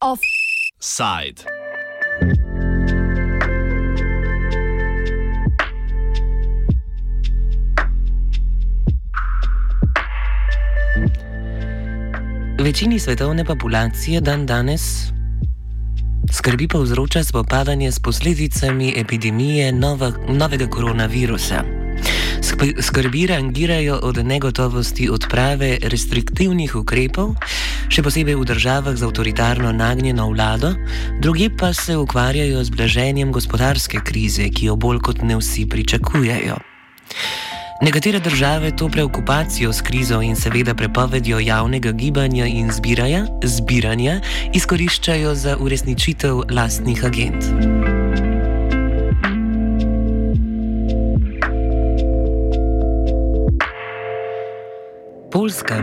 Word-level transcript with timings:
Offside. 0.00 1.42
Večini 12.58 12.98
svetovne 12.98 13.44
populacije 13.44 14.20
dan 14.20 14.46
danes 14.46 14.80
skrbi 16.32 16.68
povzroča 16.68 17.24
spopadanje 17.24 17.92
s 17.92 18.00
posledicami 18.00 18.94
epidemije 18.96 19.72
nova, 19.72 20.12
novega 20.28 20.66
koronavirusa. 20.66 21.73
Skrbi 22.80 23.26
rangirajo 23.26 23.98
od 24.02 24.16
negotovosti 24.26 25.08
odprave 25.10 25.78
restriktivnih 25.82 26.76
ukrepov, 26.76 27.34
še 27.90 28.02
posebej 28.06 28.38
v 28.38 28.46
državah 28.46 28.94
z 28.94 29.02
avtoritarno 29.06 29.72
nagnjeno 29.74 30.28
vlado, 30.30 30.74
drugi 31.18 31.50
pa 31.50 31.72
se 31.74 31.96
ukvarjajo 31.96 32.62
z 32.64 32.70
blaženjem 32.70 33.32
gospodarske 33.34 34.00
krize, 34.06 34.46
ki 34.54 34.70
jo 34.70 34.76
bolj 34.76 35.02
kot 35.02 35.22
ne 35.26 35.38
vsi 35.40 35.66
pričakujejo. 35.66 36.60
Nekatere 37.82 38.18
države 38.18 38.76
to 38.76 38.88
preokupacijo 38.88 39.72
s 39.72 39.82
krizo 39.82 40.22
in 40.22 40.36
seveda 40.36 40.74
prepovedjo 40.74 41.38
javnega 41.38 41.92
gibanja 41.92 42.46
in 42.46 42.70
zbiraja, 42.70 43.26
zbiranja 43.42 44.20
izkoriščajo 44.54 45.34
za 45.34 45.56
uresničitev 45.60 46.42
lastnih 46.50 47.04
agent. 47.04 47.44
Poljska 55.34 55.82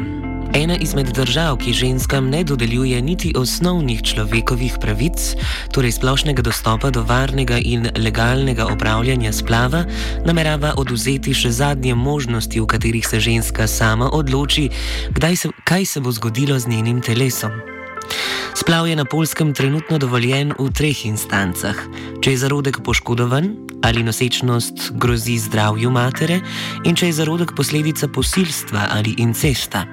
Ena 0.55 0.77
izmed 0.79 1.07
držav, 1.07 1.57
ki 1.57 1.73
ženskam 1.73 2.29
ne 2.29 2.43
dodeljuje 2.43 3.01
niti 3.01 3.33
osnovnih 3.35 4.01
človekovih 4.03 4.77
pravic, 4.81 5.35
torej 5.75 5.91
splošnega 5.91 6.41
dostopa 6.41 6.89
do 6.89 7.03
varnega 7.03 7.57
in 7.59 7.89
legalnega 7.97 8.65
opravljanja 8.71 9.33
splava, 9.33 9.83
namerava 10.25 10.71
oduzeti 10.77 11.33
še 11.35 11.51
zadnje 11.51 11.95
možnosti, 11.95 12.59
v 12.59 12.65
katerih 12.65 13.07
se 13.07 13.19
ženska 13.19 13.67
sama 13.67 14.07
odloči, 14.13 14.69
se, 15.35 15.49
kaj 15.63 15.85
se 15.85 15.99
bo 15.99 16.11
zgodilo 16.11 16.59
z 16.59 16.67
njenim 16.67 17.01
telesom. 17.01 17.51
Splav 18.55 18.87
je 18.87 18.95
na 18.95 19.05
polskem 19.05 19.53
trenutno 19.53 19.97
dovoljen 19.97 20.55
v 20.59 20.71
treh 20.71 21.05
instancah. 21.05 21.75
Če 22.23 22.31
je 22.31 22.37
zarodek 22.37 22.79
poškodovan 22.83 23.70
ali 23.81 24.03
nosečnost 24.03 24.91
grozi 24.91 25.37
zdravju 25.37 25.89
matere, 25.89 26.39
in 26.83 26.95
če 26.95 27.09
je 27.09 27.13
zarodek 27.13 27.55
posledica 27.55 28.07
posilstva 28.07 28.87
ali 28.91 29.15
incesta. 29.17 29.85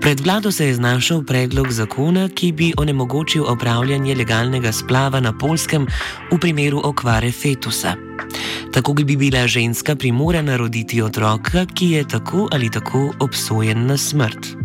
Pred 0.00 0.20
vlado 0.20 0.52
se 0.52 0.66
je 0.66 0.74
znašel 0.74 1.22
predlog 1.24 1.70
zakona, 1.72 2.28
ki 2.28 2.52
bi 2.52 2.72
onemogočil 2.76 3.44
opravljanje 3.48 4.14
legalnega 4.14 4.72
splava 4.72 5.20
na 5.20 5.32
polskem 5.38 5.86
v 6.30 6.38
primeru 6.38 6.80
okvare 6.84 7.32
fetusa. 7.32 7.96
Tako 8.72 8.92
bi 8.92 9.16
bila 9.16 9.46
ženska 9.46 9.96
primorana 9.96 10.56
roditi 10.56 11.02
otroka, 11.02 11.66
ki 11.74 11.90
je 11.90 12.08
tako 12.08 12.48
ali 12.52 12.70
tako 12.70 13.12
obsojen 13.20 13.86
na 13.86 13.96
smrt. 13.96 14.56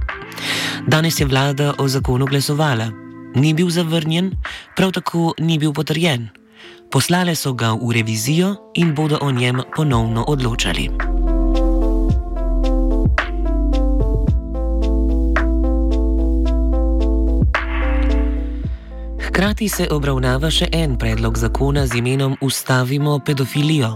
Danes 0.87 1.19
je 1.19 1.25
vlada 1.25 1.73
o 1.77 1.87
zakonu 1.87 2.25
glasovala. 2.25 2.91
Ni 3.35 3.53
bil 3.53 3.69
zavrnjen, 3.69 4.31
prav 4.75 4.91
tako 4.91 5.33
ni 5.39 5.59
bil 5.59 5.73
potrjen. 5.73 6.40
Poslale 6.91 7.35
so 7.39 7.53
ga 7.55 7.71
v 7.71 7.87
revizijo 7.95 8.55
in 8.75 8.91
bodo 8.95 9.17
o 9.21 9.31
njem 9.31 9.61
ponovno 9.75 10.25
odločali. 10.27 10.89
Hkrati 19.23 19.69
se 19.69 19.87
obravnava 19.87 20.51
še 20.51 20.67
en 20.75 20.97
predlog 20.99 21.37
zakona 21.39 21.85
z 21.87 22.03
imenom 22.03 22.35
Ustavimo 22.43 23.19
pedofilijo. 23.23 23.93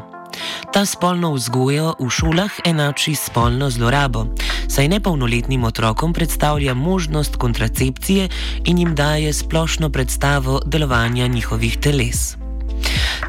Ta 0.72 0.86
spolno 0.88 1.34
vzgojo 1.36 1.98
v 2.00 2.08
šolah 2.08 2.64
enači 2.64 3.12
spolno 3.16 3.68
zlorabo, 3.70 4.26
saj 4.72 4.88
nepolnoletnim 4.88 5.68
otrokom 5.68 6.16
predstavlja 6.16 6.74
možnost 6.74 7.36
kontracepcije 7.36 8.30
in 8.66 8.80
jim 8.80 8.96
daje 8.96 9.34
splošno 9.34 9.92
predstavo 9.92 10.62
delovanja 10.66 11.28
njihovih 11.28 11.78
teles. 11.78 12.45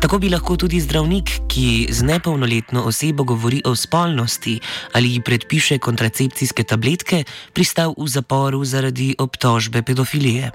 Tako 0.01 0.19
bi 0.19 0.29
lahko 0.29 0.57
tudi 0.57 0.81
zdravnik, 0.81 1.31
ki 1.49 1.89
z 1.91 2.03
nepolnoletno 2.03 2.83
osebo 2.87 3.25
govori 3.25 3.63
o 3.65 3.75
spolnosti 3.75 4.61
ali 4.93 5.13
ji 5.13 5.21
predpiše 5.21 5.79
kontracepcijske 5.79 6.65
tabletke, 6.65 7.25
pristal 7.53 7.95
v 7.99 8.09
zaporu 8.09 8.65
zaradi 8.65 9.15
obtožbe 9.19 9.83
pedofilije. 9.83 10.51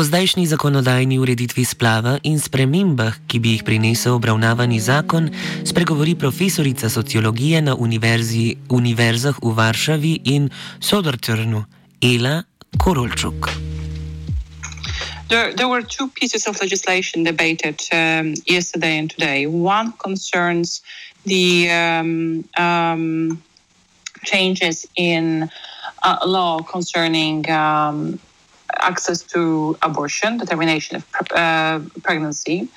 O 0.00 0.04
zdajšnji 0.04 0.46
zakonodajni 0.46 1.18
ureditvi 1.20 1.60
splava 1.64 2.14
in 2.24 2.40
spremembah, 2.40 3.18
ki 3.28 3.36
bi 3.36 3.50
jih 3.52 3.64
prinesel 3.68 4.16
obravnavani 4.16 4.80
zakon, 4.80 5.28
spregovori 5.64 6.14
profesorica 6.14 6.88
sociologije 6.88 7.60
na 7.62 7.74
univerzi, 7.76 8.56
univerzah 8.72 9.36
v 9.42 9.52
Varšavi 9.52 10.14
in 10.24 10.48
Sodrčrnu, 10.80 11.64
Ela 12.00 12.49
Korolčuk. 12.78 13.70
There, 15.28 15.54
there 15.54 15.68
were 15.68 15.82
two 15.82 16.08
pieces 16.08 16.46
of 16.46 16.60
legislation 16.60 17.22
debated 17.22 17.80
um, 17.92 18.34
yesterday 18.46 18.98
and 18.98 19.08
today. 19.08 19.46
One 19.46 19.92
concerns 19.92 20.82
the 21.24 21.70
um, 21.70 22.44
um, 22.56 23.42
changes 24.24 24.86
in 24.96 25.48
uh, 26.02 26.18
law 26.26 26.62
concerning 26.62 27.48
um, 27.50 28.18
access 28.78 29.22
to 29.22 29.76
abortion, 29.82 30.38
the 30.38 30.46
termination 30.46 30.96
of 30.96 31.04
uh, 31.34 31.80
pregnancy, 32.02 32.68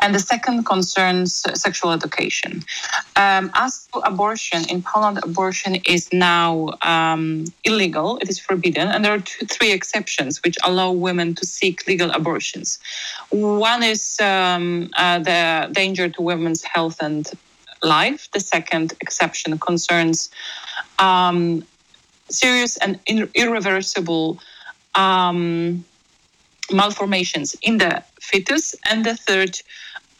and 0.00 0.14
the 0.14 0.18
second 0.18 0.64
concerns 0.64 1.44
sexual 1.54 1.92
education. 1.92 2.62
Um, 3.16 3.50
as 3.54 3.88
to 3.92 4.00
abortion, 4.00 4.64
in 4.68 4.82
Poland, 4.82 5.18
abortion 5.22 5.76
is 5.86 6.12
now 6.12 6.70
um, 6.82 7.44
illegal, 7.64 8.18
it 8.18 8.28
is 8.28 8.38
forbidden, 8.38 8.88
and 8.88 9.04
there 9.04 9.12
are 9.12 9.20
two, 9.20 9.46
three 9.46 9.72
exceptions 9.72 10.42
which 10.42 10.56
allow 10.64 10.92
women 10.92 11.34
to 11.34 11.46
seek 11.46 11.86
legal 11.86 12.10
abortions. 12.10 12.78
One 13.30 13.82
is 13.82 14.18
um, 14.20 14.90
uh, 14.96 15.18
the 15.18 15.68
danger 15.72 16.08
to 16.08 16.22
women's 16.22 16.62
health 16.62 16.98
and 17.00 17.28
life, 17.82 18.28
the 18.32 18.40
second 18.40 18.92
exception 19.00 19.58
concerns 19.58 20.30
um, 20.98 21.64
serious 22.28 22.76
and 22.76 22.98
irreversible 23.34 24.38
um, 24.94 25.84
malformations 26.72 27.56
in 27.62 27.78
the 27.78 28.02
fetus, 28.20 28.74
and 28.90 29.04
the 29.04 29.16
third, 29.16 29.60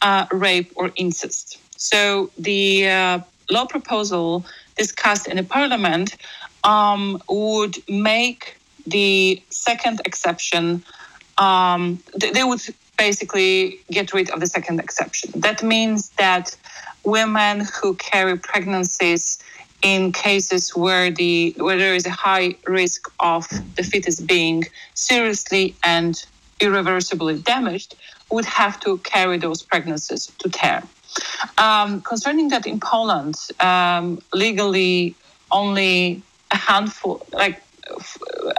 uh, 0.01 0.25
rape 0.31 0.71
or 0.75 0.91
incest. 0.95 1.59
So 1.77 2.29
the 2.37 2.87
uh, 2.89 3.19
law 3.49 3.65
proposal 3.65 4.45
discussed 4.77 5.27
in 5.27 5.37
the 5.37 5.43
parliament 5.43 6.15
um, 6.63 7.21
would 7.29 7.77
make 7.89 8.57
the 8.85 9.41
second 9.49 10.01
exception. 10.05 10.83
Um, 11.37 11.99
they 12.15 12.43
would 12.43 12.61
basically 12.97 13.79
get 13.89 14.13
rid 14.13 14.29
of 14.29 14.39
the 14.39 14.47
second 14.47 14.79
exception. 14.79 15.31
That 15.35 15.63
means 15.63 16.09
that 16.17 16.55
women 17.03 17.67
who 17.75 17.95
carry 17.95 18.37
pregnancies 18.37 19.41
in 19.81 20.11
cases 20.11 20.75
where 20.75 21.09
the 21.11 21.53
where 21.57 21.77
there 21.77 21.95
is 21.95 22.05
a 22.05 22.11
high 22.11 22.55
risk 22.67 23.11
of 23.19 23.47
the 23.75 23.83
fetus 23.83 24.19
being 24.19 24.65
seriously 24.93 25.75
and 25.83 26.25
irreversibly 26.59 27.39
damaged 27.39 27.95
would 28.31 28.45
have 28.45 28.79
to 28.79 28.97
carry 28.99 29.37
those 29.37 29.61
pregnancies 29.61 30.31
to 30.39 30.49
term. 30.49 30.87
Um, 31.57 32.01
concerning 32.01 32.49
that 32.49 32.65
in 32.65 32.79
Poland, 32.79 33.35
um, 33.59 34.21
legally 34.33 35.15
only 35.51 36.21
a 36.51 36.57
handful, 36.57 37.25
like 37.33 37.61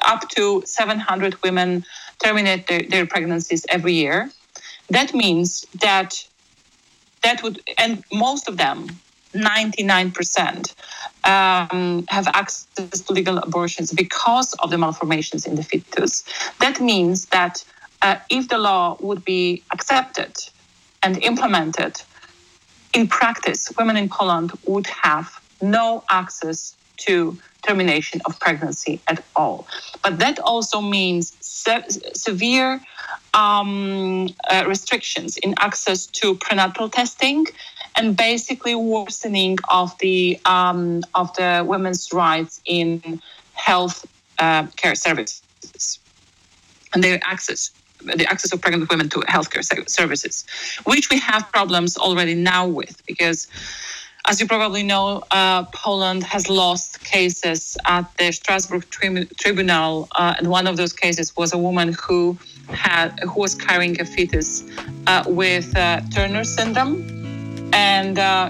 up 0.02 0.28
to 0.30 0.62
700 0.66 1.42
women 1.42 1.84
terminate 2.22 2.66
their, 2.66 2.82
their 2.82 3.06
pregnancies 3.06 3.64
every 3.69 3.94
year. 3.94 4.30
That 4.90 5.14
means 5.14 5.64
that 5.80 6.26
that 7.22 7.42
would, 7.42 7.62
and 7.78 8.02
most 8.12 8.48
of 8.48 8.56
them 8.56 8.88
99% 9.34 10.75
um, 11.25 12.05
have 12.08 12.29
access 12.29 13.00
to 13.00 13.12
legal 13.12 13.38
abortions 13.38 13.93
because 13.93 14.55
of 14.55 14.70
the 14.70 14.79
malformations 14.79 15.46
in 15.46 15.55
the 15.55 15.62
fetus. 15.62 16.25
That 16.61 16.81
means 16.81 17.26
that 17.26 17.64
uh, 18.02 18.17
if 18.29 18.49
the 18.49 18.58
law 18.58 18.96
would 19.00 19.25
be 19.25 19.62
accepted 19.73 20.37
and 21.02 21.23
implemented, 21.23 22.02
in 22.93 23.08
practice, 23.08 23.73
women 23.79 23.96
in 23.96 24.08
Poland 24.08 24.52
would 24.67 24.87
have 24.87 25.40
no 25.61 26.05
access 26.11 26.76
to 26.99 27.38
termination 27.67 28.20
of 28.26 28.38
pregnancy 28.40 29.00
at 29.08 29.25
all. 29.37 29.67
But 30.02 30.19
that 30.19 30.38
also 30.40 30.81
means 30.81 31.37
se- 31.40 31.88
severe 32.14 32.81
um, 33.34 34.29
uh, 34.50 34.64
restrictions 34.67 35.37
in 35.38 35.55
access 35.58 36.06
to 36.06 36.34
prenatal 36.34 36.88
testing 36.88 37.46
and 37.96 38.16
basically 38.16 38.74
worsening 38.74 39.58
of 39.68 39.96
the 39.98 40.38
um, 40.44 41.02
of 41.14 41.34
the 41.34 41.64
women's 41.66 42.08
rights 42.12 42.60
in 42.64 43.20
health 43.54 44.04
uh, 44.38 44.66
care 44.76 44.94
services. 44.94 45.98
And 46.94 47.02
their 47.02 47.20
access 47.24 47.70
the 48.04 48.26
access 48.28 48.52
of 48.52 48.60
pregnant 48.60 48.90
women 48.90 49.08
to 49.10 49.20
healthcare 49.20 49.64
services, 49.88 50.44
which 50.84 51.08
we 51.08 51.18
have 51.18 51.50
problems 51.52 51.96
already 51.96 52.34
now 52.34 52.66
with 52.66 53.00
because 53.06 53.46
as 54.26 54.40
you 54.40 54.46
probably 54.46 54.84
know, 54.84 55.22
uh, 55.32 55.64
Poland 55.74 56.22
has 56.22 56.48
lost 56.48 57.02
cases 57.04 57.76
at 57.86 58.08
the 58.18 58.30
Strasbourg 58.30 58.88
tri- 58.90 59.26
tribunal, 59.40 60.08
uh, 60.14 60.34
and 60.38 60.46
one 60.46 60.68
of 60.68 60.76
those 60.76 60.92
cases 60.92 61.36
was 61.36 61.52
a 61.52 61.58
woman 61.58 61.92
who 62.00 62.38
had 62.68 63.18
who 63.20 63.40
was 63.40 63.54
carrying 63.54 64.00
a 64.00 64.04
fetus 64.04 64.62
uh, 65.08 65.24
with 65.26 65.76
uh, 65.76 66.00
Turner 66.14 66.44
syndrome, 66.44 67.21
and 67.72 68.19
uh, 68.19 68.48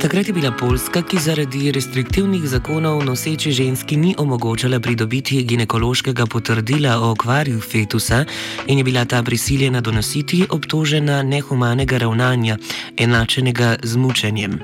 Takrat 0.00 0.28
je 0.28 0.32
bila 0.32 0.52
Poljska, 0.52 1.02
ki 1.02 1.18
zaradi 1.18 1.72
restriktivnih 1.72 2.42
zakonov 2.48 3.04
noseči 3.04 3.52
ženski 3.52 3.96
ni 3.96 4.14
omogočala 4.18 4.80
pridobiti 4.80 5.42
ginekološkega 5.42 6.26
potrdila 6.26 6.96
o 6.98 7.10
okvarju 7.10 7.60
fetusa 7.60 8.24
in 8.66 8.78
je 8.78 8.84
bila 8.84 9.04
ta 9.04 9.22
prisiljena 9.22 9.80
donositi 9.80 10.46
obtožena 10.50 11.22
nehumanega 11.22 11.98
ravnanja, 11.98 12.56
enačenega 12.96 13.76
z 13.82 13.96
mučenjem. 13.96 14.60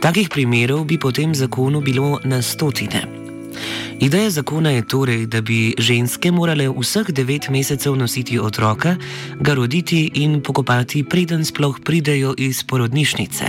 Takih 0.00 0.28
primerov 0.28 0.84
bi 0.84 0.98
po 0.98 1.12
tem 1.12 1.34
zakonu 1.34 1.80
bilo 1.80 2.20
na 2.24 2.42
stotine. 2.42 3.27
Ideja 4.00 4.30
zakona 4.30 4.70
je 4.70 4.88
torej, 4.88 5.26
da 5.26 5.40
bi 5.40 5.74
ženske 5.78 6.30
morale 6.30 6.68
vseh 6.70 7.08
devet 7.10 7.48
mesecev 7.50 7.96
nositi 7.96 8.38
otroka, 8.38 8.94
ga 9.40 9.54
roditi 9.54 10.10
in 10.14 10.42
pokopati, 10.42 11.02
preden 11.04 11.44
sploh 11.44 11.80
pridejo 11.84 12.34
iz 12.38 12.62
porodnišnice. 12.62 13.44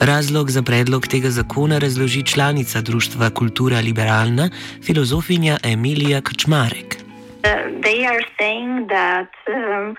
Razlog 0.00 0.50
za 0.50 0.62
predlog 0.62 1.06
tega 1.06 1.30
zakona 1.30 1.78
razloži 1.78 2.22
članica 2.22 2.80
Društva 2.80 3.30
Kultura 3.30 3.80
Liberalna, 3.80 4.48
filozofinja 4.86 5.58
Emilija 5.62 6.20
Kačmarek. 6.20 6.96
Uh, 6.96 7.52
they 7.84 8.06
are 8.08 8.24
saying 8.38 8.88
that 8.88 9.32
um, 9.48 9.96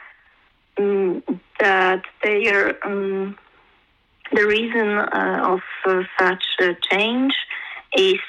mm, 0.77 1.21
that 1.59 2.01
they 2.23 2.49
are 2.49 2.73
um, 2.85 3.35
the 4.33 4.45
reason 4.45 4.87
uh, 4.97 5.53
of 5.53 5.61
uh, 5.85 6.03
such 6.19 6.45
a 6.59 6.73
change 6.89 7.33
is 7.97 8.21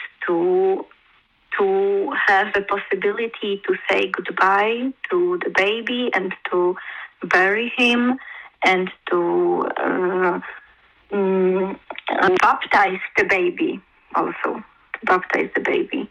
have 2.39 2.53
the 2.55 2.63
possibility 2.63 3.61
to 3.67 3.75
say 3.89 4.09
goodbye 4.09 4.93
to 5.11 5.39
the 5.45 5.51
baby 5.51 6.11
and 6.15 6.33
to 6.51 6.77
bury 7.25 7.73
him 7.77 8.19
and 8.65 8.91
to 9.11 9.67
uh, 9.77 10.41
um, 11.13 11.79
baptize 12.41 13.01
the 13.17 13.25
baby 13.25 13.81
also 14.15 14.63
to 14.95 15.01
baptize 15.05 15.51
the 15.55 15.61
baby. 15.61 16.09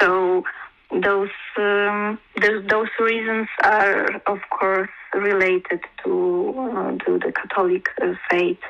So 0.00 0.44
those 0.90 1.36
um, 1.58 2.18
th- 2.40 2.66
those 2.68 2.88
reasons 2.98 3.48
are 3.62 4.06
of 4.26 4.38
course 4.58 4.90
related 5.14 5.80
to 6.04 6.54
uh, 6.56 6.90
to 7.04 7.18
the 7.18 7.32
Catholic 7.32 7.86
uh, 8.00 8.14
faith 8.30 8.64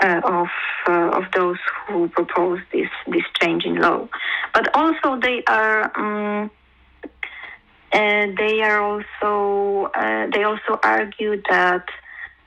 uh, 0.00 0.20
of 0.24 0.48
uh, 0.88 1.10
of 1.18 1.24
those 1.34 1.58
who 1.86 2.08
propose 2.08 2.60
this 2.72 2.90
this 3.06 3.26
change 3.40 3.64
in 3.64 3.76
law, 3.76 4.08
but 4.56 4.74
also 4.74 5.20
they 5.20 5.44
are 5.46 5.80
um, 6.00 6.50
uh, 7.92 8.26
they 8.40 8.62
are 8.62 8.80
also 8.80 9.90
uh, 9.92 10.26
they 10.32 10.44
also 10.44 10.80
argue 10.82 11.42
that 11.50 11.84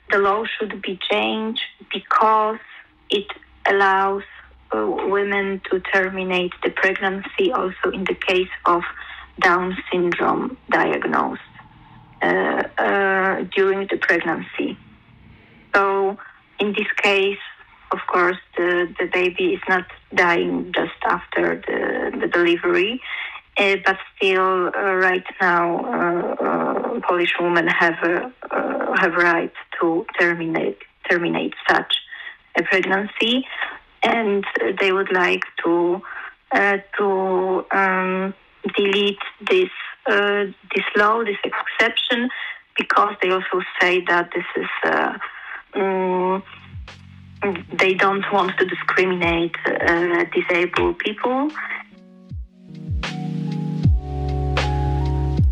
the 0.09 0.17
law 0.17 0.43
should 0.43 0.81
be 0.81 0.97
changed 1.11 1.61
because 1.93 2.57
it 3.11 3.27
allows 3.67 4.23
uh, 4.71 4.87
women 5.15 5.61
to 5.69 5.79
terminate 5.93 6.53
the 6.63 6.71
pregnancy 6.71 7.51
also 7.53 7.91
in 7.93 8.03
the 8.05 8.17
case 8.27 8.53
of 8.65 8.81
Down 9.39 9.77
syndrome 9.91 10.57
diagnosed 10.69 11.53
uh, 12.21 12.63
uh, 12.87 13.43
during 13.55 13.87
the 13.91 13.97
pregnancy. 14.07 14.77
So, 15.73 16.17
in 16.59 16.73
this 16.73 16.91
case, 16.97 17.43
of 17.91 17.99
course, 18.07 18.37
the, 18.57 18.93
the 18.99 19.07
baby 19.07 19.53
is 19.55 19.61
not 19.67 19.85
dying 20.13 20.71
just 20.75 20.99
after 21.03 21.61
the, 21.65 21.79
the 22.19 22.27
delivery, 22.27 23.01
uh, 23.59 23.75
but 23.85 23.97
still, 24.15 24.71
uh, 24.73 24.95
right 24.95 25.25
now, 25.41 25.79
uh, 25.83 26.43
uh, 26.43 26.99
Polish 27.01 27.33
women 27.39 27.67
have 27.67 27.97
have 29.01 29.13
right 29.15 29.51
to 29.79 30.05
terminate 30.17 30.77
terminate 31.09 31.53
such 31.67 31.93
a 32.55 32.63
pregnancy, 32.63 33.45
and 34.01 34.45
they 34.79 34.93
would 34.93 35.11
like 35.11 35.43
to 35.63 36.01
to 36.97 37.65
um, 37.71 38.33
delete 38.77 39.19
this 39.49 39.69
this 40.07 40.87
law, 40.95 41.23
this 41.25 41.37
exception, 41.43 42.29
because 42.77 43.15
they 43.21 43.29
also 43.29 43.61
say 43.81 44.01
that 44.07 44.29
this 44.33 44.45
is. 44.55 44.69
Um, 45.75 46.43
they 47.71 47.93
don't 47.93 48.25
want 48.33 48.51
to 48.57 48.65
discriminate 48.65 49.55
uh, 49.65 50.25
disabled 50.35 50.99
people 50.99 51.49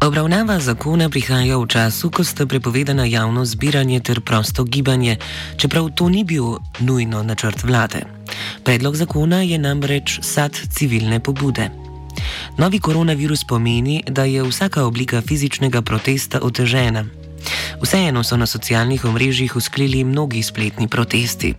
Obravnava 0.08 0.56
zakona 0.64 1.10
prihaja 1.12 1.60
v 1.60 1.68
času, 1.68 2.08
ko 2.08 2.24
sta 2.24 2.48
prepovedana 2.48 3.04
javno 3.04 3.44
zbiranje 3.44 4.00
ter 4.00 4.24
prosto 4.24 4.64
gibanje, 4.64 5.20
čeprav 5.60 5.92
to 6.00 6.08
ni 6.08 6.24
bil 6.24 6.64
nujno 6.80 7.28
načrt 7.28 7.68
vlade. 7.68 8.08
Predlog 8.64 8.96
zakona 8.96 9.44
je 9.44 9.60
namreč 9.60 10.24
sad 10.24 10.56
civilne 10.56 11.20
pobude. 11.20 11.68
Novi 12.56 12.80
koronavirus 12.80 13.44
pomeni, 13.44 14.00
da 14.08 14.24
je 14.24 14.48
vsaka 14.48 14.88
oblika 14.88 15.20
fizičnega 15.20 15.82
protesta 15.84 16.40
otežena. 16.40 17.04
Vseeno 17.84 18.24
so 18.24 18.40
na 18.40 18.48
socialnih 18.48 19.06
omrežjih 19.06 19.60
usklili 19.60 20.08
mnogi 20.08 20.40
spletni 20.40 20.88
protesti. 20.88 21.52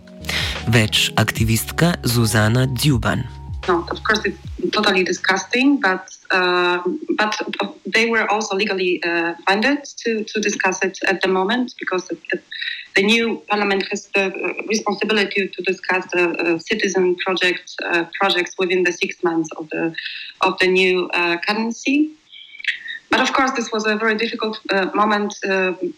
Več 0.67 1.11
aktivistka 1.15 2.01
Zuzana 2.01 2.65
Djuban. 2.65 3.38
No, 3.69 3.85
totally 4.71 5.03
disgusting, 5.03 5.79
but 5.79 6.09
uh, 6.31 6.81
but 7.17 7.33
they 7.85 8.09
were 8.09 8.27
also 8.31 8.55
legally 8.55 9.03
uh, 9.03 9.35
funded 9.45 9.83
to, 10.01 10.23
to 10.23 10.41
discuss 10.41 10.83
it 10.83 10.97
at 11.05 11.21
the 11.21 11.27
moment 11.27 11.75
because 11.79 12.07
the, 12.07 12.17
the 12.95 13.03
new 13.03 13.43
parliament 13.47 13.83
has 13.91 14.07
the 14.15 14.25
uh, 14.25 14.53
responsibility 14.67 15.47
to 15.47 15.61
discuss 15.61 16.03
the 16.11 16.25
uh, 16.29 16.57
citizen 16.57 17.15
project 17.17 17.75
uh, 17.85 18.05
projects 18.19 18.55
within 18.57 18.81
the 18.81 18.91
six 18.91 19.23
months 19.23 19.49
of 19.57 19.69
the 19.69 19.93
of 20.41 20.57
the 20.57 20.67
new 20.67 21.07
uh, 21.09 21.37
currency. 21.47 22.09
But 23.11 23.21
of 23.21 23.33
course, 23.33 23.51
this 23.51 23.71
was 23.71 23.85
a 23.85 23.95
very 23.95 24.15
difficult 24.15 24.59
moment, 24.93 25.33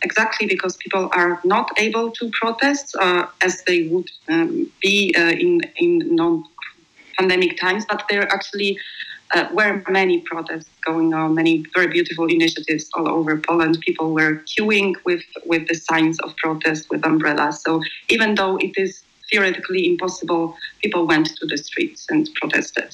exactly 0.02 0.48
because 0.48 0.78
people 0.78 1.10
are 1.14 1.42
not 1.44 1.70
able 1.78 2.10
to 2.12 2.32
protest 2.32 2.96
as 3.42 3.64
they 3.64 3.88
would 3.88 4.10
um, 4.30 4.72
be 4.82 5.14
in 5.18 5.62
in 5.76 6.16
non 6.16 6.46
pandemic 7.18 7.60
times, 7.60 7.86
but 7.88 8.06
they're 8.10 8.32
actually 8.32 8.78
uh, 9.34 9.48
were 9.54 9.84
many 9.90 10.20
protests 10.22 10.70
going 10.86 11.14
on, 11.14 11.36
many 11.36 11.66
very 11.74 11.88
beautiful 11.88 12.26
initiatives 12.26 12.90
all 12.94 13.08
over 13.08 13.38
Poland. 13.38 13.80
People 13.82 14.14
were 14.14 14.44
queuing 14.46 14.94
with, 15.06 15.24
with 15.46 15.68
the 15.68 15.76
signs 15.76 16.20
of 16.20 16.36
protest 16.38 16.90
with 16.90 17.06
umbrellas. 17.06 17.62
So 17.64 17.82
even 18.10 18.36
though 18.36 18.58
it 18.58 18.74
is 18.78 19.04
theoretically 19.32 19.88
impossible, 19.88 20.58
people 20.84 21.08
went 21.08 21.28
to 21.38 21.46
the 21.46 21.58
streets 21.58 22.08
and 22.10 22.30
protested. 22.36 22.94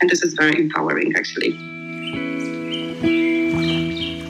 And 0.00 0.10
this 0.10 0.22
is 0.22 0.34
very 0.34 0.58
empowering, 0.60 1.14
actually. 1.16 1.75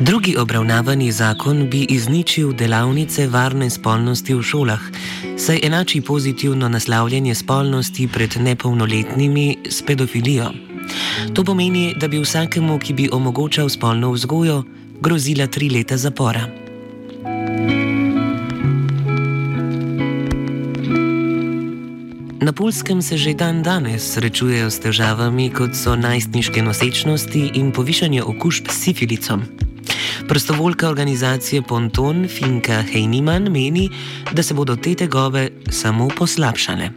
Drugi 0.07 0.37
obravnavani 0.37 1.13
zakon 1.13 1.71
bi 1.71 1.87
izničil 1.91 2.53
delavnice 2.53 3.27
varne 3.27 3.71
spolnosti 3.71 4.35
v 4.35 4.43
šolah, 4.43 4.81
saj 5.39 5.61
enači 5.63 6.01
pozitivno 6.01 6.69
naslavljanje 6.69 7.35
spolnosti 7.35 8.09
pred 8.09 8.37
nepolnoletnimi 8.41 9.57
s 9.71 9.83
pedofilijo. 9.83 10.51
To 11.35 11.45
pomeni, 11.45 11.95
da 12.01 12.09
bi 12.09 12.23
vsakemu, 12.23 12.79
ki 12.79 12.93
bi 12.93 13.09
omogočal 13.13 13.69
spolno 13.69 14.13
vzgojo, 14.13 14.63
grozila 15.01 15.47
tri 15.47 15.71
leta 15.71 15.97
zapora. 15.97 16.47
Na 22.41 22.53
Polskem 22.53 23.03
se 23.03 23.17
že 23.17 23.35
dan 23.35 23.63
danes 23.63 24.13
srečujejo 24.15 24.71
s 24.71 24.79
težavami, 24.79 25.51
kot 25.51 25.75
so 25.75 25.97
najstniške 25.97 26.63
nosečnosti 26.63 27.51
in 27.55 27.73
povišanje 27.73 28.23
okužb 28.23 28.71
s 28.71 28.85
sifilicom. 28.85 29.43
Prostovoljka 30.29 30.89
organizacije 30.89 31.63
Ponton 31.63 32.29
Finka 32.29 32.73
Heiniman 32.93 33.43
meni, 33.43 33.89
da 34.33 34.43
se 34.43 34.55
bodo 34.55 34.77
te 34.77 34.95
tegove 34.95 35.49
samo 35.71 36.09
poslabšale. 36.19 36.89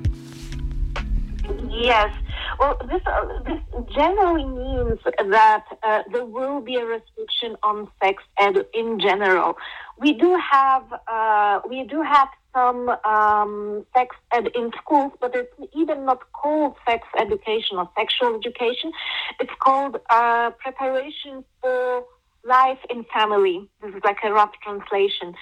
Yes. 1.70 2.12
Well, 2.60 2.76
this, 2.92 3.02
uh, 3.08 3.44
this 3.48 3.62
generally 3.96 4.44
means 4.44 5.00
that 5.38 5.66
uh, 5.72 6.00
there 6.12 6.26
will 6.26 6.60
be 6.60 6.76
a 6.76 6.86
restriction 6.86 7.56
on 7.64 7.88
sex 8.04 8.24
ed 8.38 8.56
in 8.74 9.00
general. 9.00 9.54
We 9.98 10.14
do 10.14 10.36
have 10.52 10.86
uh, 11.08 11.60
we 11.70 11.84
do 11.84 12.02
have 12.02 12.30
some 12.54 12.90
um, 13.06 13.86
sex 13.96 14.16
ed 14.34 14.48
in 14.56 14.72
schools, 14.82 15.14
but 15.22 15.36
it's 15.36 15.54
even 15.76 16.06
not 16.06 16.20
called 16.34 16.76
sex 16.88 17.08
education 17.18 17.78
or 17.78 17.90
sexual 17.98 18.36
education. 18.36 18.92
It's 19.40 19.56
called 19.60 19.98
uh, 20.10 20.50
preparation 20.66 21.46
for 21.62 22.04
life 22.44 22.80
in 22.90 23.06
family. 23.14 23.68
This 23.82 23.96
is 23.96 24.02
like 24.04 24.18
a 24.24 24.32
rough 24.32 24.52
translation, 24.64 25.34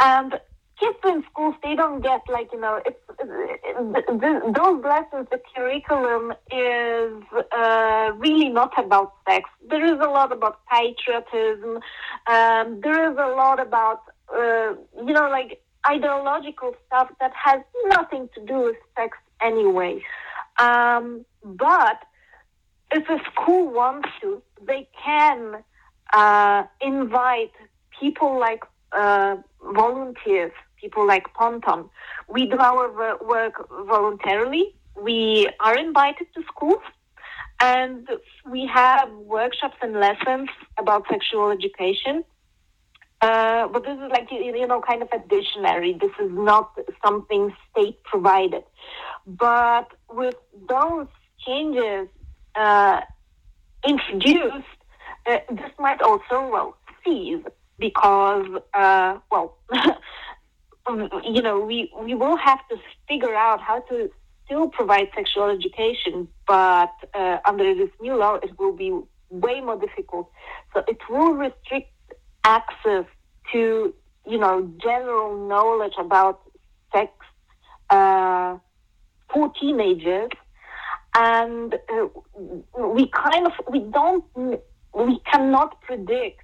and 0.00 0.40
kids 0.82 0.98
in 1.04 1.22
schools 1.30 1.54
they 1.62 1.74
don't 1.74 2.00
get 2.00 2.20
like 2.28 2.48
you 2.52 2.60
know 2.60 2.80
it's 2.84 2.98
it, 3.20 4.54
those 4.54 4.84
lessons 4.84 5.28
the 5.30 5.40
curriculum 5.54 6.32
is 6.50 7.22
uh, 7.52 8.12
really 8.16 8.48
not 8.48 8.72
about 8.78 9.14
sex. 9.28 9.48
There 9.68 9.84
is 9.84 10.00
a 10.00 10.10
lot 10.10 10.32
about 10.32 10.60
patriotism. 10.66 11.78
Um, 12.26 12.80
there 12.82 13.10
is 13.10 13.16
a 13.18 13.34
lot 13.36 13.60
about 13.60 14.02
uh, 14.34 14.74
you 15.06 15.12
know 15.12 15.28
like 15.30 15.60
ideological 15.88 16.74
stuff 16.86 17.10
that 17.20 17.32
has 17.34 17.60
nothing 17.86 18.28
to 18.34 18.44
do 18.44 18.60
with 18.60 18.76
sex 18.96 19.18
anyway. 19.40 20.02
Um, 20.58 21.24
but 21.44 21.98
if 22.92 23.08
a 23.08 23.18
school 23.30 23.72
wants 23.72 24.08
to 24.20 24.42
they 24.66 24.88
can 25.04 25.64
uh, 26.12 26.64
invite 26.80 27.52
people 27.98 28.38
like 28.38 28.62
uh, 28.92 29.36
volunteers, 29.74 30.52
people 30.80 31.06
like 31.06 31.32
Ponton. 31.34 31.88
We 32.28 32.46
do 32.46 32.58
our 32.58 32.90
work 33.24 33.54
voluntarily. 33.86 34.74
We 35.00 35.48
are 35.60 35.76
invited 35.76 36.26
to 36.34 36.42
schools 36.48 36.82
and 37.60 38.08
we 38.50 38.66
have 38.66 39.10
workshops 39.10 39.76
and 39.80 39.94
lessons 39.94 40.48
about 40.78 41.04
sexual 41.08 41.50
education. 41.50 42.24
Uh, 43.20 43.68
but 43.68 43.84
this 43.84 43.96
is 43.96 44.10
like, 44.10 44.28
you 44.32 44.66
know, 44.66 44.82
kind 44.82 45.00
of 45.00 45.08
additionary. 45.12 45.92
This 45.92 46.10
is 46.20 46.30
not 46.32 46.76
something 47.06 47.54
state 47.70 48.02
provided. 48.02 48.64
But 49.26 49.86
with 50.10 50.34
those 50.68 51.06
changes 51.46 52.08
uh, 52.56 53.02
introduced, 53.86 54.66
uh, 55.26 55.38
this 55.50 55.70
might 55.78 56.02
also, 56.02 56.48
well, 56.48 56.76
cease 57.04 57.44
because, 57.78 58.46
uh, 58.74 59.18
well, 59.30 59.58
you 61.24 61.42
know, 61.42 61.60
we, 61.60 61.92
we 62.00 62.14
will 62.14 62.36
have 62.36 62.60
to 62.68 62.76
figure 63.08 63.34
out 63.34 63.60
how 63.60 63.80
to 63.80 64.10
still 64.44 64.68
provide 64.68 65.08
sexual 65.14 65.48
education, 65.50 66.28
but 66.46 66.92
uh, 67.14 67.38
under 67.46 67.74
this 67.74 67.90
new 68.00 68.16
law, 68.16 68.34
it 68.34 68.58
will 68.58 68.72
be 68.72 68.92
way 69.30 69.60
more 69.60 69.78
difficult. 69.78 70.30
So 70.74 70.84
it 70.86 70.98
will 71.08 71.32
restrict 71.32 71.90
access 72.44 73.04
to, 73.52 73.94
you 74.26 74.38
know, 74.38 74.70
general 74.82 75.48
knowledge 75.48 75.94
about 75.98 76.42
sex 76.92 77.12
uh, 77.90 78.58
for 79.32 79.52
teenagers. 79.60 80.30
And 81.14 81.74
uh, 81.74 82.08
we 82.78 83.06
kind 83.08 83.46
of, 83.46 83.52
we 83.70 83.80
don't, 83.80 84.24
we 84.94 85.20
cannot 85.30 85.80
predict 85.82 86.42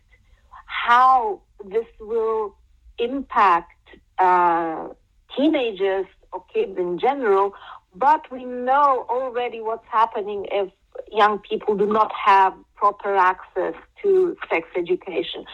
how 0.67 1.41
this 1.65 1.87
will 2.01 2.55
impact 2.99 3.73
uh, 4.19 4.89
teenagers 5.37 6.07
or 6.33 6.45
kids 6.53 6.77
in 6.79 6.99
general, 6.99 7.55
but 7.95 8.31
we 8.31 8.45
know 8.45 9.07
already 9.09 9.61
what's 9.61 9.87
happening 9.91 10.47
if 10.51 10.71
young 11.13 11.39
people 11.39 11.77
do 11.77 11.87
not 11.87 12.13
have 12.13 12.55
proper 12.75 13.15
access 13.17 13.75
to 14.03 14.37
sex 14.51 14.69
education. 14.77 15.45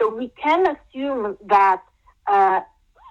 So 0.00 0.14
we 0.14 0.32
can 0.42 0.66
assume 0.66 1.36
that 1.46 1.82
uh, 2.26 2.60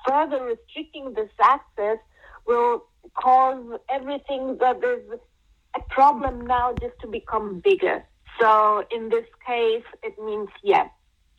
further 0.07 0.43
restricting 0.43 1.13
this 1.13 1.29
access 1.41 1.97
will 2.45 2.85
cause 3.15 3.79
everything 3.89 4.57
that 4.59 4.77
is 4.83 5.19
a 5.75 5.79
problem 5.89 6.45
now 6.45 6.73
just 6.79 6.99
to 7.01 7.07
become 7.07 7.59
bigger. 7.59 8.03
So 8.41 8.83
in 8.91 9.09
this 9.09 9.25
case, 9.45 9.83
it 10.03 10.15
means 10.19 10.49
yes, 10.63 10.89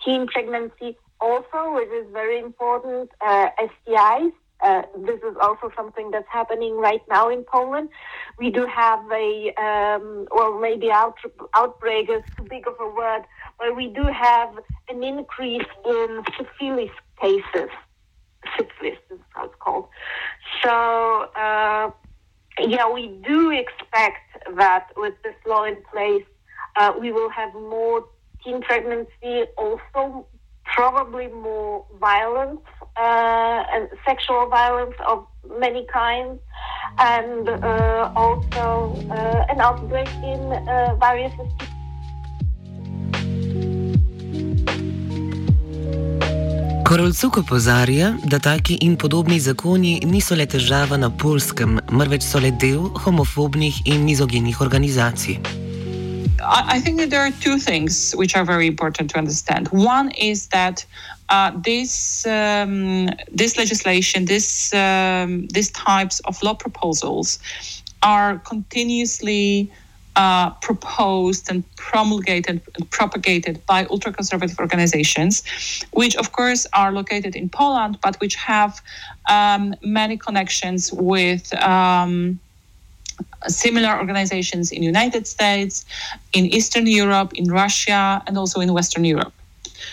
teen 0.05 0.27
pregnancy 0.29 0.97
also, 1.21 1.75
which 1.75 1.89
is 1.89 2.07
very 2.13 2.39
important, 2.39 3.11
uh, 3.21 3.49
STIs. 3.59 4.33
Uh, 4.63 4.83
this 4.99 5.19
is 5.29 5.37
also 5.43 5.73
something 5.75 6.13
that's 6.13 6.29
happening 6.31 6.77
right 6.77 7.01
now 7.09 7.29
in 7.29 7.43
Poland. 7.43 7.89
We 8.39 8.51
do 8.51 8.65
have 8.67 9.01
a, 9.11 9.53
um, 9.61 10.29
well, 10.31 10.61
maybe 10.61 10.91
out, 10.93 11.17
outbreak 11.55 12.09
is 12.09 12.23
too 12.37 12.45
big 12.45 12.69
of 12.69 12.75
a 12.79 12.89
word, 12.89 13.23
but 13.59 13.75
we 13.75 13.89
do 13.89 14.05
have 14.07 14.51
an 14.89 15.03
increase 15.03 15.67
in 15.85 16.23
syphilis 16.39 16.91
cases. 17.21 17.71
Syphilis 18.57 18.99
is 19.11 19.19
how 19.31 19.47
it's 19.47 19.55
called. 19.59 19.89
So, 20.63 21.29
uh, 21.35 21.91
yeah, 22.61 22.89
we 22.89 23.09
do 23.27 23.51
expect 23.51 24.47
that 24.57 24.91
with 24.97 25.15
this 25.25 25.35
law 25.45 25.65
in 25.65 25.77
place, 25.93 26.25
uh, 26.77 26.93
we 26.99 27.13
will 27.13 27.31
have 27.31 27.53
more 27.55 28.05
teen 28.45 28.61
pregnancy, 28.61 29.45
also 29.57 30.27
probably 30.65 31.29
more 31.29 31.85
violence 32.01 32.61
uh, 32.97 33.65
and 33.75 33.89
sexual 34.07 34.49
violence 34.49 34.95
of 35.07 35.27
many 35.59 35.87
kinds, 35.93 36.39
and 36.99 37.49
uh, 37.49 38.13
also 38.17 38.97
uh, 39.11 39.47
an 39.53 39.61
outbreak 39.61 40.09
in 40.23 40.41
uh, 40.53 40.95
various 40.97 41.33
Korolcuk 46.93 47.37
opozarja, 47.39 48.17
da 48.25 48.39
taki 48.39 48.75
in 48.75 48.97
podobni 48.97 49.39
zakoni 49.41 50.01
niso 50.05 50.37
le 50.37 50.45
težava 50.47 50.99
na 51.01 51.09
polskem, 51.09 51.81
marveč 51.89 52.23
so 52.23 52.39
le 52.39 52.51
del 52.53 52.91
homofobnih 53.05 53.87
in 53.87 54.05
mizogenih 54.05 54.61
organizacij. 54.61 55.62
I, 56.53 56.81
think 56.81 56.99
that 56.99 57.11
there 57.11 57.21
are 57.21 57.31
two 57.31 57.59
things 57.59 58.13
which 58.13 58.37
are 58.37 58.45
very 58.45 58.67
important 58.67 59.11
to 59.11 59.19
understand. 59.19 59.69
One 59.69 60.11
is 60.11 60.49
that 60.49 60.85
uh, 61.31 61.53
this 61.65 62.27
um, 62.27 63.09
this 63.31 63.57
legislation, 63.57 64.27
this 64.27 64.73
um, 64.75 65.47
these 65.49 65.71
types 65.71 66.21
of 66.21 66.43
law 66.43 66.55
proposals, 66.55 67.39
are 68.03 68.39
continuously 68.41 69.73
uh, 70.17 70.51
proposed 70.61 71.51
and 71.51 71.65
promulgated 71.77 72.61
and 72.77 72.91
propagated 72.91 73.65
by 73.67 73.87
ultra 73.87 74.13
conservative 74.13 74.59
organizations, 74.59 75.43
which 75.93 76.15
of 76.17 76.33
course 76.33 76.67
are 76.75 76.93
located 76.93 77.35
in 77.35 77.49
Poland, 77.49 77.99
but 78.03 78.21
which 78.21 78.35
have 78.35 78.83
um, 79.31 79.75
many 79.83 80.19
connections 80.19 80.93
with. 80.93 81.53
Similar 83.49 83.99
organizations 83.99 84.73
in 84.73 84.83
United 84.83 85.27
States, 85.27 85.85
in 86.33 86.47
Eastern 86.47 86.87
Europe, 86.87 87.35
in 87.35 87.51
Russia, 87.51 88.23
and 88.27 88.39
also 88.39 88.61
in 88.61 88.73
Western 88.73 89.05
Europe. 89.05 89.35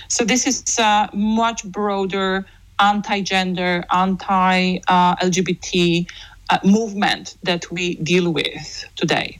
So 0.08 0.24
this 0.24 0.48
is 0.48 0.80
a 0.80 1.10
much 1.14 1.66
broader 1.66 2.46
anti-gender, 2.80 3.84
anti-LGBT 3.92 6.10
uh, 6.50 6.58
movement 6.64 7.36
that 7.44 7.70
we 7.72 7.96
deal 7.96 8.32
with 8.32 8.86
today. 8.96 9.40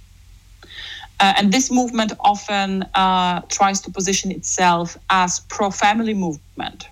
Uh, 1.20 1.34
and 1.38 1.52
this 1.52 1.72
movement 1.72 2.14
often 2.22 2.84
uh, 2.96 3.42
tries 3.50 3.82
to 3.82 3.92
position 3.92 4.32
itself 4.32 4.98
as 5.10 5.42
pro-family 5.50 6.14
movement. 6.14 6.88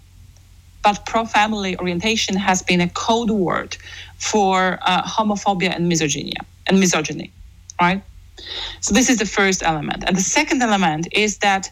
But 0.83 1.05
pro-family 1.05 1.77
orientation 1.79 2.35
has 2.35 2.61
been 2.61 2.81
a 2.81 2.89
code 2.89 3.29
word 3.29 3.77
for 4.17 4.79
uh, 4.81 5.03
homophobia 5.03 5.75
and 5.75 5.87
misogyny 5.87 6.33
and 6.67 6.79
misogyny, 6.79 7.31
right? 7.81 8.03
So 8.81 8.93
this 8.93 9.09
is 9.09 9.17
the 9.17 9.25
first 9.25 9.63
element, 9.63 10.03
and 10.05 10.15
the 10.15 10.21
second 10.21 10.61
element 10.61 11.07
is 11.11 11.39
that 11.39 11.69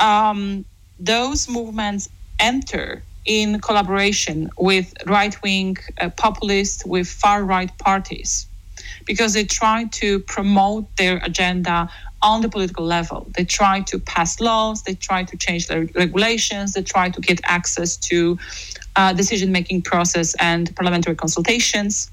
um, 0.00 0.64
those 0.98 1.48
movements 1.48 2.08
enter 2.38 3.02
in 3.26 3.60
collaboration 3.60 4.50
with 4.56 4.94
right-wing 5.06 5.76
uh, 6.00 6.10
populists, 6.10 6.84
with 6.86 7.08
far-right 7.08 7.76
parties, 7.78 8.46
because 9.04 9.34
they 9.34 9.44
try 9.44 9.84
to 9.90 10.20
promote 10.20 10.84
their 10.96 11.18
agenda 11.22 11.90
on 12.22 12.40
the 12.40 12.48
political 12.48 12.84
level. 12.84 13.26
They 13.36 13.44
try 13.44 13.80
to 13.82 13.98
pass 13.98 14.40
laws, 14.40 14.82
they 14.84 14.94
try 14.94 15.24
to 15.24 15.36
change 15.36 15.66
the 15.66 15.88
regulations, 15.94 16.72
they 16.72 16.82
try 16.82 17.10
to 17.10 17.20
get 17.20 17.40
access 17.44 17.96
to 18.08 18.38
uh, 18.96 19.12
decision-making 19.12 19.82
process 19.82 20.34
and 20.40 20.74
parliamentary 20.74 21.14
consultations. 21.14 22.10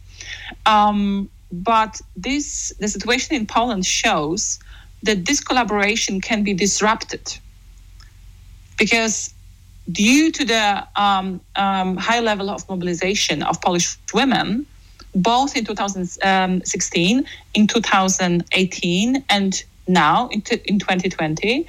Um, 0.65 1.29
but 1.53 2.01
this 2.15 2.73
the 2.79 2.87
situation 2.87 3.35
in 3.35 3.45
Poland 3.45 3.85
shows 3.85 4.59
that 5.03 5.25
this 5.25 5.39
collaboration 5.43 6.19
can 6.19 6.43
be 6.43 6.53
disrupted. 6.53 7.37
Because 8.79 9.33
due 9.91 10.31
to 10.31 10.45
the 10.45 10.87
um, 10.95 11.41
um, 11.55 11.97
high 11.97 12.21
level 12.21 12.49
of 12.49 12.67
mobilization 12.67 13.43
of 13.43 13.61
Polish 13.61 13.97
women, 14.13 14.65
both 15.13 15.55
in 15.55 15.63
2016, 15.65 17.25
in 17.53 17.67
2018, 17.67 19.23
and 19.29 19.63
now 19.87 20.27
in, 20.29 20.41
t- 20.41 20.61
in 20.65 20.79
2020, 20.79 21.67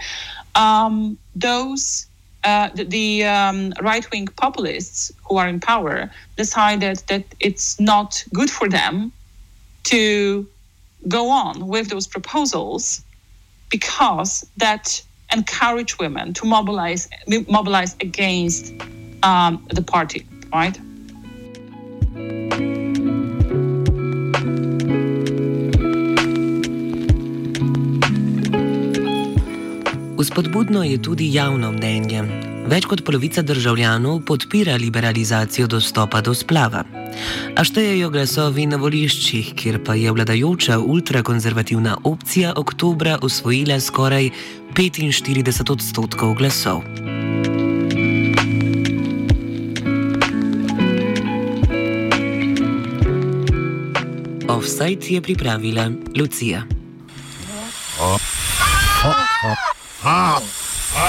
um, 0.55 1.19
those 1.37 2.07
uh, 2.45 2.69
the, 2.75 2.85
the 2.85 3.25
um, 3.25 3.73
right-wing 3.83 4.29
populists 4.37 5.11
who 5.25 5.37
are 5.37 5.49
in 5.49 5.61
power 5.61 6.11
decided 6.37 6.99
that 7.09 7.25
it's 7.41 7.81
not 7.81 8.23
good 8.33 8.50
for 8.50 8.69
them 8.69 9.12
to 9.85 10.47
go 11.09 11.31
on 11.31 11.67
with 11.69 11.88
those 11.88 12.07
proposals 12.07 13.03
because 13.71 14.47
that 14.57 15.03
encourage 15.33 15.99
women 15.99 16.33
to 16.35 16.47
mobilize 16.47 17.09
mobilize 17.49 17.97
against 18.00 18.73
um, 19.23 19.67
the 19.71 19.83
party, 19.83 20.26
right? 20.53 20.79
Vzpodbudno 30.25 30.83
je 30.85 31.02
tudi 31.02 31.26
javno 31.35 31.69
mnenje. 31.73 32.23
Več 32.64 32.87
kot 32.88 33.02
polovica 33.04 33.43
državljanov 33.45 34.23
podpira 34.25 34.73
liberalizacijo 34.81 35.66
dostopa 35.69 36.23
do 36.25 36.33
splava. 36.33 36.81
A 37.52 37.64
štejejo 37.69 38.09
glasovi 38.09 38.64
na 38.64 38.78
voliščih, 38.81 39.50
kjer 39.52 39.83
pa 39.85 39.99
je 40.00 40.14
vladajoča 40.16 40.78
ultrakonzervativna 40.81 41.99
opcija 42.09 42.54
oktobra 42.57 43.19
osvojila 43.21 43.76
skoraj 43.76 44.31
45 44.73 45.61
odstotkov 45.76 46.33
glasov. 46.40 46.81
Offside 54.49 55.12
je 55.19 55.21
pripravila 55.21 55.90
Lucija. 56.16 56.64
Oh. 58.00 58.16
Oh. 59.04 59.25
Oh. 59.52 59.84
half. 60.05 60.63